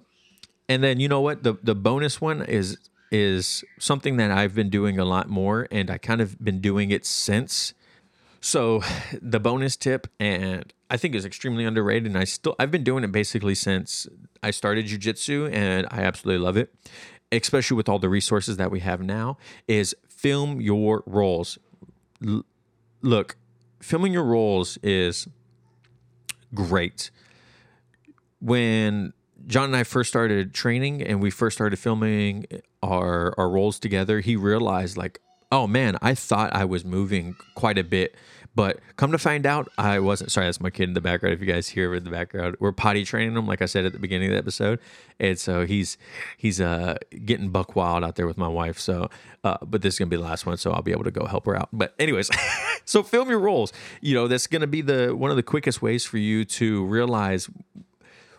[0.69, 2.77] and then you know what the the bonus one is
[3.13, 6.91] is something that I've been doing a lot more, and I kind of been doing
[6.91, 7.73] it since
[8.43, 8.83] so
[9.21, 13.03] the bonus tip, and I think is extremely underrated, and I still I've been doing
[13.03, 14.07] it basically since
[14.43, 16.73] I started jujitsu, and I absolutely love it,
[17.31, 19.37] especially with all the resources that we have now.
[19.67, 21.57] Is film your rolls.
[22.25, 22.45] L-
[23.01, 23.37] look,
[23.79, 25.27] filming your rolls is
[26.53, 27.09] great.
[28.39, 29.13] When
[29.47, 32.45] John and I first started training and we first started filming
[32.81, 35.19] our our rolls together, he realized like,
[35.51, 38.15] oh man, I thought I was moving quite a bit
[38.55, 40.31] but come to find out, I wasn't.
[40.31, 41.33] Sorry, that's my kid in the background.
[41.33, 43.93] If you guys hear in the background, we're potty training him, like I said at
[43.93, 44.79] the beginning of the episode,
[45.19, 45.97] and so he's
[46.37, 48.77] he's uh getting buck wild out there with my wife.
[48.77, 49.09] So,
[49.43, 51.25] uh, but this is gonna be the last one, so I'll be able to go
[51.25, 51.69] help her out.
[51.73, 52.29] But anyways,
[52.85, 53.73] so film your rolls.
[54.01, 57.49] You know, that's gonna be the one of the quickest ways for you to realize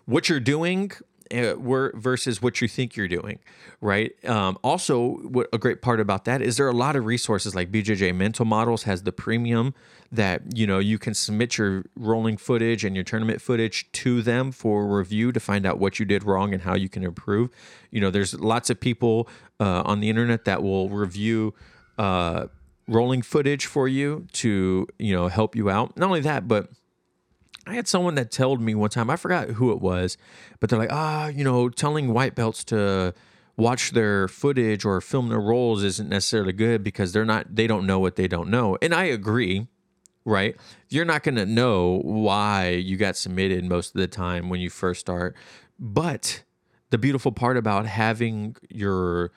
[0.06, 0.92] what you're doing
[1.30, 1.54] uh,
[1.94, 3.38] versus what you think you're doing,
[3.80, 4.12] right?
[4.28, 7.54] Um, also, what a great part about that is there are a lot of resources
[7.54, 9.74] like BJJ Mental Models has the premium
[10.12, 14.52] that you know you can submit your rolling footage and your tournament footage to them
[14.52, 17.50] for review to find out what you did wrong and how you can improve.
[17.90, 21.54] You know, there's lots of people uh, on the internet that will review.
[21.96, 22.48] Uh,
[22.86, 26.68] rolling footage for you to you know help you out not only that but
[27.66, 30.18] I had someone that told me one time, I forgot who it was,
[30.60, 33.14] but they're like, ah, you know, telling white belts to
[33.56, 37.86] watch their footage or film their rolls isn't necessarily good because they're not, they don't
[37.86, 38.76] know what they don't know.
[38.82, 39.68] And I agree,
[40.24, 40.56] right?
[40.90, 44.68] You're not going to know why you got submitted most of the time when you
[44.70, 45.34] first start.
[45.78, 46.42] But
[46.90, 49.30] the beautiful part about having your,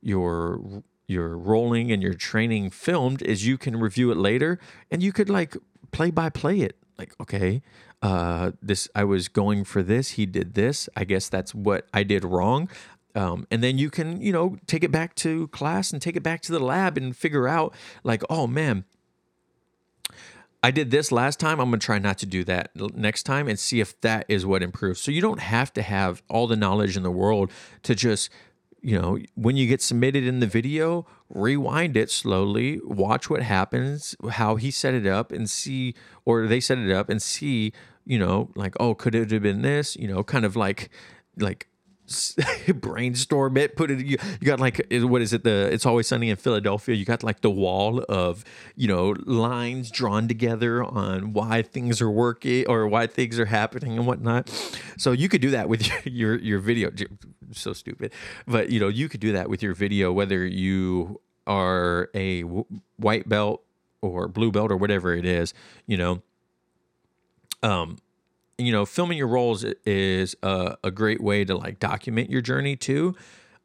[0.00, 4.58] your, your rolling and your training filmed is you can review it later
[4.90, 5.56] and you could like
[5.90, 7.62] play by play it like okay
[8.02, 12.02] uh this i was going for this he did this i guess that's what i
[12.02, 12.68] did wrong
[13.16, 16.22] um, and then you can you know take it back to class and take it
[16.22, 18.84] back to the lab and figure out like oh man
[20.64, 21.60] I did this last time.
[21.60, 24.46] I'm going to try not to do that next time and see if that is
[24.46, 24.98] what improves.
[24.98, 27.52] So you don't have to have all the knowledge in the world
[27.82, 28.30] to just
[28.84, 34.14] you know, when you get submitted in the video, rewind it slowly, watch what happens,
[34.32, 35.94] how he set it up, and see,
[36.26, 37.72] or they set it up and see,
[38.04, 39.96] you know, like, oh, could it have been this?
[39.96, 40.90] You know, kind of like,
[41.38, 41.66] like
[42.74, 46.28] brainstorm it put it you, you got like what is it the it's always sunny
[46.28, 46.94] in philadelphia.
[46.94, 48.44] You got like the wall of
[48.76, 53.96] you know lines drawn together on why things are working or why things are happening
[53.96, 54.50] and whatnot.
[54.98, 56.90] So you could do that with your your, your video.
[57.52, 58.12] So stupid.
[58.46, 62.42] But you know you could do that with your video whether you are a
[62.96, 63.62] white belt
[64.02, 65.54] or blue belt or whatever it is
[65.86, 66.22] you know.
[67.62, 67.96] Um
[68.58, 72.76] you know, filming your rolls is a, a great way to like document your journey
[72.76, 73.14] too.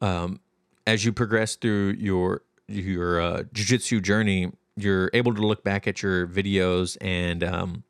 [0.01, 0.39] Um,
[0.87, 6.01] as you progress through your your uh, jujitsu journey, you're able to look back at
[6.01, 7.83] your videos and um,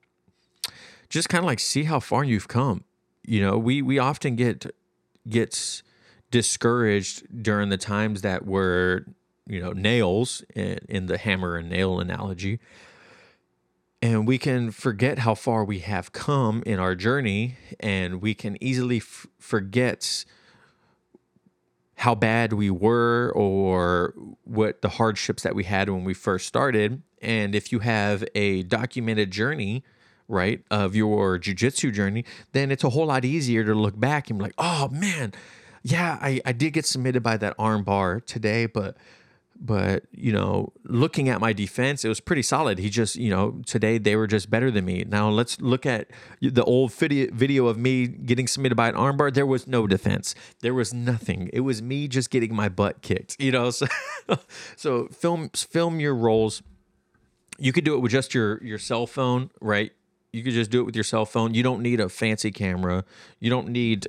[1.10, 2.84] just kind of like see how far you've come.
[3.26, 4.66] You know, we we often get
[5.28, 5.84] gets
[6.32, 9.06] discouraged during the times that we're
[9.48, 12.60] you know nails in, in the hammer and nail analogy
[14.02, 18.62] and we can forget how far we have come in our journey and we can
[18.64, 20.24] easily f- forget
[21.96, 24.14] how bad we were or
[24.46, 27.02] what the hardships that we had when we first started.
[27.22, 29.84] And if you have a documented journey
[30.30, 32.24] right of your jujitsu journey
[32.54, 35.34] then it's a whole lot easier to look back and be like oh man
[35.82, 38.96] yeah i, I did get submitted by that arm bar today but
[39.60, 42.80] but you know looking at my defense it was pretty solid.
[42.80, 45.04] He just you know today they were just better than me.
[45.08, 46.10] Now let's look at
[46.42, 50.36] the old video of me getting submitted by an armbar there was no defense.
[50.62, 51.50] There was nothing.
[51.54, 53.88] It was me just getting my butt kicked you know so
[54.76, 56.62] so film film your rolls
[57.58, 59.92] you could do it with just your your cell phone right?
[60.32, 61.56] You could just do it with your cell phone.
[61.56, 63.04] You don't need a fancy camera.
[63.40, 64.08] You don't need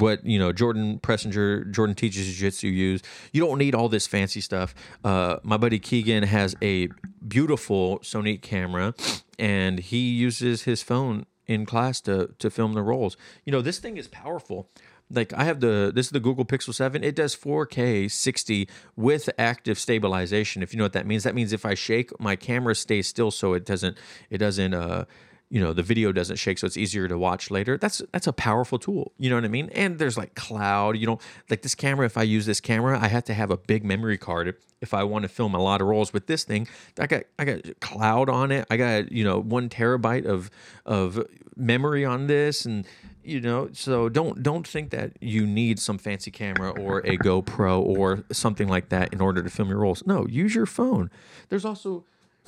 [0.00, 3.02] what you know Jordan Preisinger, Jordan teaches jiu-jitsu use.
[3.32, 4.74] You don't need all this fancy stuff.
[5.04, 6.88] Uh, my buddy Keegan has a
[7.26, 8.94] beautiful Sony camera,
[9.38, 13.16] and he uses his phone in class to to film the rolls.
[13.44, 14.68] You know this thing is powerful.
[15.10, 17.04] Like I have the this is the Google Pixel 7.
[17.04, 20.62] It does 4K 60 with active stabilization.
[20.62, 23.30] If you know what that means, that means if I shake, my camera stays still
[23.30, 23.96] so it doesn't
[24.30, 25.04] it doesn't uh
[25.48, 27.78] you know the video doesn't shake so it's easier to watch later.
[27.78, 29.70] That's that's a powerful tool you know what i mean?
[29.74, 31.18] And there's like cloud you know
[31.50, 34.18] like this camera if i use this camera i have to have a big memory
[34.18, 34.54] card.
[34.80, 36.68] If i want to film a lot of rolls with this thing
[36.98, 38.66] i got i got cloud on it.
[38.70, 40.50] I got you know one terabyte of
[40.84, 41.24] of
[41.56, 42.86] memory on this and
[43.24, 47.80] you know so don't don't think that you need some fancy camera or a gopro
[47.80, 50.04] or something like that in order to film your rolls.
[50.06, 51.10] No use your phone.
[51.48, 52.04] There's also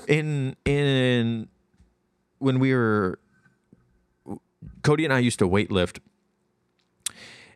[0.07, 1.49] in in
[2.39, 3.19] when we were
[4.83, 5.99] Cody and I used to weightlift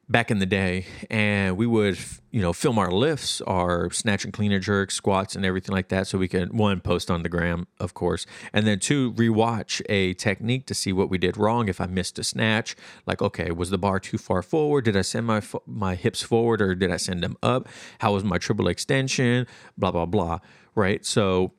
[0.09, 1.99] back in the day, and we would
[2.31, 6.07] you know film our lifts, our snatch and cleaner jerks, squats, and everything like that,
[6.07, 10.15] so we could one post on the gram, of course, and then two rewatch a
[10.15, 11.69] technique to see what we did wrong.
[11.69, 12.77] If I missed a snatch,
[13.07, 14.85] like okay, was the bar too far forward?
[14.85, 17.69] Did I send my my hips forward or did I send them up?
[18.01, 19.47] How was my triple extension?
[19.79, 20.39] Blah blah blah.
[20.75, 21.53] Right, so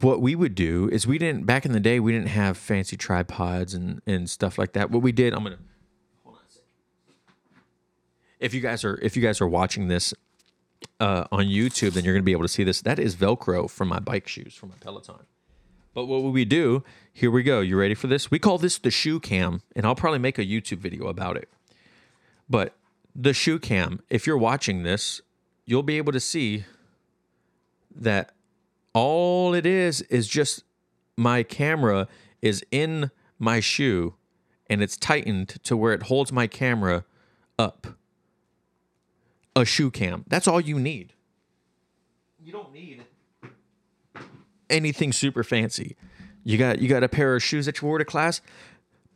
[0.00, 2.96] what we would do is we didn't back in the day we didn't have fancy
[2.96, 4.90] tripods and and stuff like that.
[4.90, 5.58] What we did, I'm gonna
[6.24, 6.66] hold on a second.
[8.40, 10.14] If you guys are if you guys are watching this
[10.98, 12.80] uh, on YouTube, then you're gonna be able to see this.
[12.80, 15.26] That is Velcro from my bike shoes from my Peloton.
[15.94, 16.84] But what would we do?
[17.12, 17.60] Here we go.
[17.60, 18.30] You ready for this?
[18.30, 21.50] We call this the shoe cam, and I'll probably make a YouTube video about it.
[22.48, 22.74] But
[23.14, 25.20] the shoe cam, if you're watching this,
[25.66, 26.64] you'll be able to see
[27.94, 28.32] that
[28.94, 30.64] all it is is just
[31.16, 32.08] my camera
[32.40, 34.14] is in my shoe
[34.68, 37.04] and it's tightened to where it holds my camera
[37.58, 37.86] up.
[39.54, 40.24] A shoe cam.
[40.28, 41.12] That's all you need.
[42.42, 43.04] You don't need
[44.70, 45.96] anything super fancy.
[46.44, 48.40] You got you got a pair of shoes that you wore to class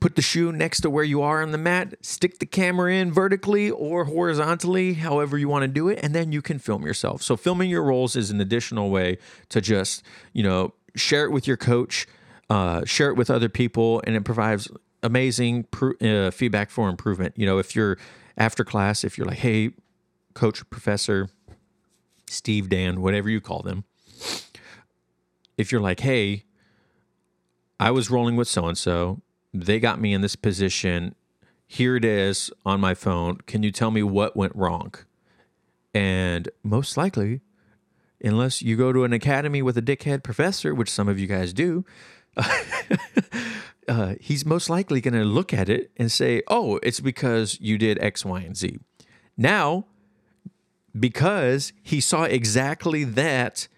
[0.00, 3.12] put the shoe next to where you are on the mat, stick the camera in
[3.12, 7.22] vertically or horizontally, however you want to do it, and then you can film yourself.
[7.22, 9.18] So filming your rolls is an additional way
[9.48, 12.06] to just, you know, share it with your coach,
[12.50, 14.68] uh, share it with other people, and it provides
[15.02, 17.34] amazing pr- uh, feedback for improvement.
[17.36, 17.98] You know, if you're
[18.36, 19.70] after class, if you're like, hey,
[20.34, 21.28] coach, professor,
[22.28, 23.84] Steve, Dan, whatever you call them,
[25.56, 26.44] if you're like, hey,
[27.78, 29.20] I was rolling with so and so,
[29.62, 31.14] they got me in this position.
[31.66, 33.38] Here it is on my phone.
[33.46, 34.94] Can you tell me what went wrong?
[35.94, 37.40] And most likely,
[38.22, 41.52] unless you go to an academy with a dickhead professor, which some of you guys
[41.52, 41.84] do,
[43.88, 47.78] uh, he's most likely going to look at it and say, oh, it's because you
[47.78, 48.78] did X, Y, and Z.
[49.36, 49.86] Now,
[50.98, 53.68] because he saw exactly that,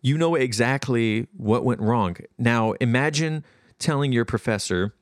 [0.00, 2.16] you know exactly what went wrong.
[2.38, 3.44] Now, imagine
[3.78, 4.94] telling your professor,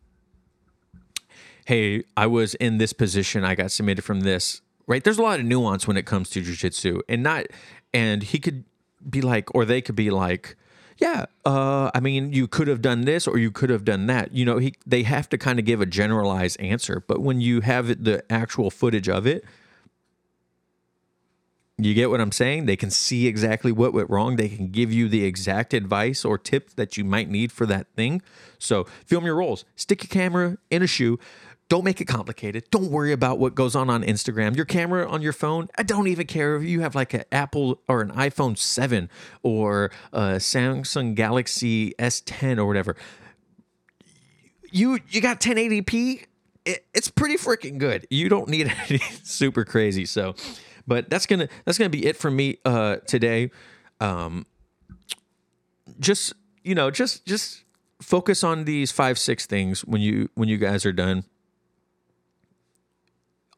[1.66, 5.02] hey, I was in this position, I got submitted from this, right?
[5.02, 7.46] There's a lot of nuance when it comes to jujitsu, and not,
[7.92, 8.64] and he could
[9.08, 10.56] be like, or they could be like,
[10.98, 14.32] yeah, uh, I mean, you could have done this or you could have done that.
[14.32, 17.60] You know, he they have to kind of give a generalized answer, but when you
[17.60, 19.44] have the actual footage of it,
[21.78, 22.64] you get what I'm saying?
[22.64, 24.36] They can see exactly what went wrong.
[24.36, 27.88] They can give you the exact advice or tip that you might need for that
[27.94, 28.22] thing.
[28.58, 29.66] So, film your rolls.
[29.74, 31.18] Stick your camera in a shoe.
[31.68, 32.70] Don't make it complicated.
[32.70, 34.54] Don't worry about what goes on on Instagram.
[34.54, 37.80] Your camera on your phone, I don't even care if you have like an Apple
[37.88, 39.10] or an iPhone 7
[39.42, 42.94] or a Samsung Galaxy S10 or whatever.
[44.70, 46.26] You you got 1080p.
[46.64, 48.06] It, it's pretty freaking good.
[48.10, 50.06] You don't need anything super crazy.
[50.06, 50.36] So,
[50.86, 53.50] but that's gonna that's gonna be it for me uh, today.
[54.00, 54.46] Um,
[55.98, 57.64] just you know, just just
[58.00, 61.24] focus on these five six things when you when you guys are done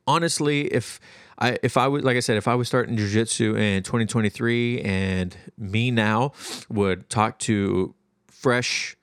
[0.08, 0.98] honestly if
[1.38, 5.36] i if i would like i said if i was starting jiu-jitsu in 2023 and
[5.56, 6.32] me now
[6.68, 7.94] would talk to
[8.26, 8.96] fresh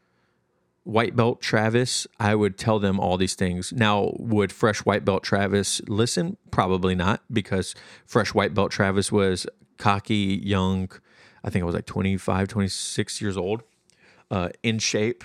[0.83, 3.71] white belt travis i would tell them all these things.
[3.71, 6.37] Now would fresh white belt travis listen?
[6.51, 7.75] Probably not because
[8.05, 9.47] fresh white belt travis was
[9.77, 10.89] cocky young
[11.43, 13.63] i think i was like 25 26 years old
[14.31, 15.23] uh, in shape,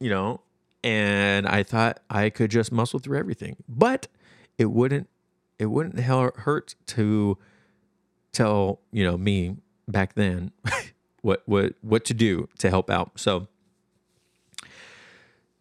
[0.00, 0.40] you know,
[0.84, 3.56] and I thought I could just muscle through everything.
[3.68, 4.08] But
[4.58, 5.08] it wouldn't
[5.58, 7.38] it wouldn't hurt to
[8.32, 9.56] tell, you know, me
[9.88, 10.52] back then
[11.22, 13.12] what what what to do to help out.
[13.16, 13.48] So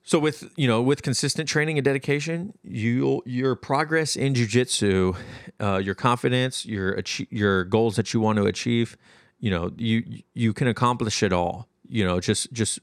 [0.03, 5.15] so with you know with consistent training and dedication, you your progress in jujitsu,
[5.59, 8.97] uh, your confidence, your your goals that you want to achieve,
[9.39, 12.79] you know you you can accomplish it all you know just just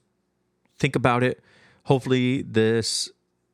[0.79, 1.43] think about it
[1.85, 3.11] hopefully this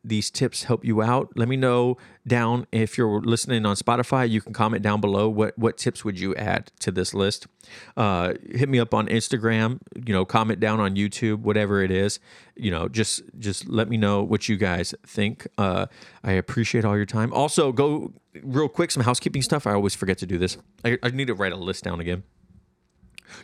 [0.09, 1.31] these tips help you out.
[1.37, 1.97] Let me know
[2.27, 6.21] down if you're listening on spotify you can comment down below what what tips would
[6.21, 7.47] you add to this list.
[7.97, 12.21] Uh, hit me up on instagram you know comment down on youtube whatever it is.
[12.57, 15.47] You know just just let me know what you guys think.
[15.57, 15.87] Uh,
[16.23, 17.33] i appreciate all your time.
[17.33, 19.67] Also go real quick some housekeeping stuff.
[19.67, 20.57] I always forget to do this.
[20.85, 22.25] I, I need to write a list down again.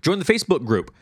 [0.02, 0.92] Join the facebook group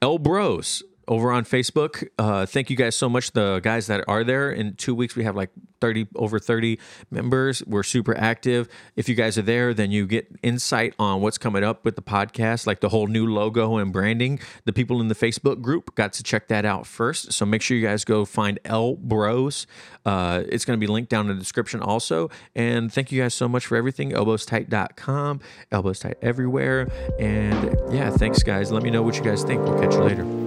[0.00, 2.06] El Bros over on Facebook.
[2.18, 4.50] Uh, thank you guys so much, the guys that are there.
[4.50, 5.50] In two weeks, we have like
[5.80, 6.78] 30, over 30
[7.10, 7.62] members.
[7.66, 8.68] We're super active.
[8.96, 12.02] If you guys are there, then you get insight on what's coming up with the
[12.02, 14.40] podcast, like the whole new logo and branding.
[14.64, 17.32] The people in the Facebook group got to check that out first.
[17.32, 19.66] So make sure you guys go find El Bros.
[20.04, 22.30] Uh, it's going to be linked down in the description also.
[22.54, 24.12] And thank you guys so much for everything.
[24.12, 25.40] Elbowstight.com,
[25.70, 26.88] elbows tight everywhere.
[27.18, 28.72] And yeah, thanks, guys.
[28.72, 29.62] Let me know what you guys think.
[29.64, 30.45] We'll catch you later.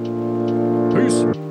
[1.10, 1.49] Peace.